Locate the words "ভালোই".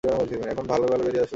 0.67-0.89, 0.89-1.05